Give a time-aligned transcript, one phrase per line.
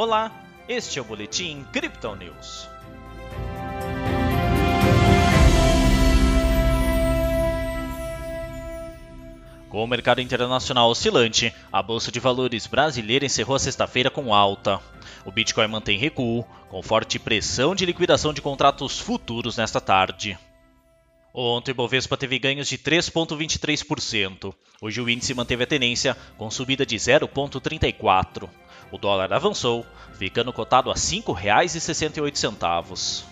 [0.00, 0.30] Olá,
[0.68, 2.68] este é o Boletim Crypto News.
[9.68, 14.80] Com o mercado internacional oscilante, a Bolsa de Valores brasileira encerrou a sexta-feira com alta.
[15.24, 20.38] O Bitcoin mantém recuo, com forte pressão de liquidação de contratos futuros nesta tarde.
[21.40, 24.52] Ontem o Bovespa teve ganhos de 3,23%.
[24.82, 28.48] Hoje o índice manteve a tendência, com subida de 0,34%.
[28.90, 33.22] O dólar avançou, ficando cotado a R$ 5,68.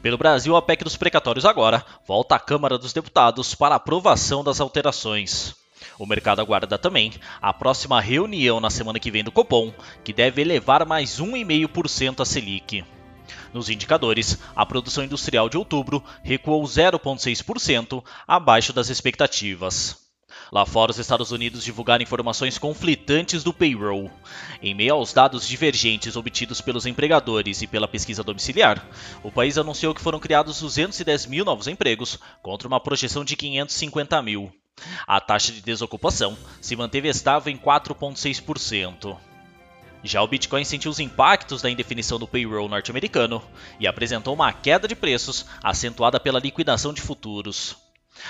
[0.00, 4.60] Pelo Brasil, a PEC dos precatórios agora volta à Câmara dos Deputados para aprovação das
[4.60, 5.56] alterações.
[5.98, 10.42] O mercado aguarda também a próxima reunião na semana que vem do Copom, que deve
[10.42, 12.84] elevar mais 1,5% a Selic.
[13.52, 20.10] Nos indicadores, a produção industrial de outubro recuou 0,6%, abaixo das expectativas.
[20.52, 24.10] Lá fora, os Estados Unidos divulgaram informações conflitantes do payroll.
[24.60, 28.84] Em meio aos dados divergentes obtidos pelos empregadores e pela pesquisa domiciliar,
[29.22, 34.20] o país anunciou que foram criados 210 mil novos empregos, contra uma projeção de 550
[34.22, 34.52] mil.
[35.06, 39.29] A taxa de desocupação se manteve estável em 4,6%.
[40.02, 43.42] Já o Bitcoin sentiu os impactos da indefinição do payroll norte-americano
[43.78, 47.76] e apresentou uma queda de preços acentuada pela liquidação de futuros.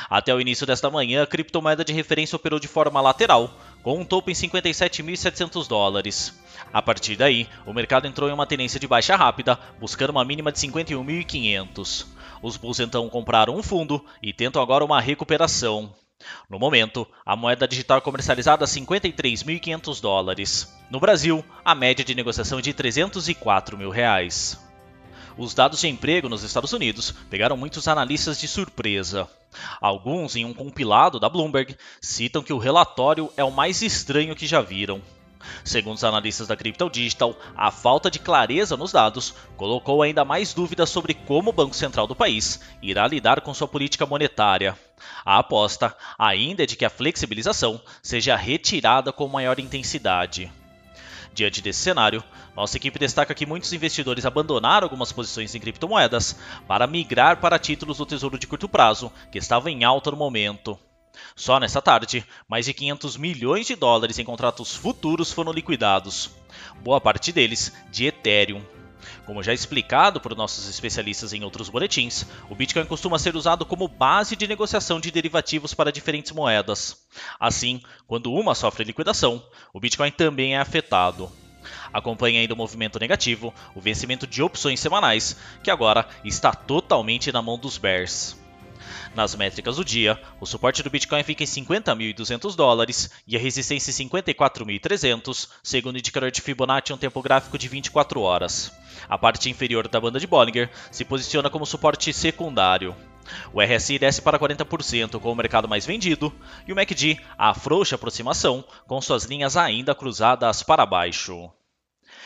[0.09, 3.51] Até o início desta manhã, a criptomoeda de referência operou de forma lateral,
[3.83, 6.39] com um topo em 57.700 dólares.
[6.73, 10.53] A partir daí, o mercado entrou em uma tendência de baixa rápida, buscando uma mínima
[10.53, 12.07] de 51.500.
[12.43, 15.93] Os bulls então compraram um fundo e tentam agora uma recuperação.
[16.49, 20.77] No momento, a moeda digital é comercializada a 53.500 dólares.
[20.91, 24.59] No Brasil, a média de negociação é de 304 mil reais.
[25.39, 29.29] Os dados de emprego nos Estados Unidos pegaram muitos analistas de surpresa.
[29.81, 34.47] Alguns, em um compilado da Bloomberg, citam que o relatório é o mais estranho que
[34.47, 35.01] já viram.
[35.65, 40.53] Segundo os analistas da Crypto Digital, a falta de clareza nos dados colocou ainda mais
[40.55, 44.77] dúvidas sobre como o Banco Central do país irá lidar com sua política monetária.
[45.25, 50.53] A aposta ainda é de que a flexibilização seja retirada com maior intensidade.
[51.33, 52.23] Diante desse cenário,
[52.57, 57.99] nossa equipe destaca que muitos investidores abandonaram algumas posições em criptomoedas para migrar para títulos
[57.99, 60.79] do Tesouro de curto prazo, que estavam em alta no momento.
[61.35, 66.31] Só nessa tarde, mais de 500 milhões de dólares em contratos futuros foram liquidados,
[66.83, 68.63] boa parte deles de Ethereum.
[69.25, 73.89] Como já explicado por nossos especialistas em outros boletins, o Bitcoin costuma ser usado como
[73.89, 76.97] base de negociação de derivativos para diferentes moedas.
[77.39, 81.31] Assim, quando uma sofre liquidação, o Bitcoin também é afetado.
[81.93, 87.43] Acompanhe ainda o movimento negativo, o vencimento de opções semanais, que agora está totalmente na
[87.43, 88.37] mão dos bears.
[89.15, 93.91] Nas métricas do dia, o suporte do Bitcoin fica em 50.200 dólares e a resistência
[93.91, 98.73] em 54.300, segundo o indicador de Fibonacci em um tempo gráfico de 24 horas.
[99.09, 102.95] A parte inferior da banda de Bollinger se posiciona como suporte secundário.
[103.53, 106.33] O RSI desce para 40% com o mercado mais vendido
[106.67, 111.51] e o MACD afrouxa a aproximação com suas linhas ainda cruzadas para baixo.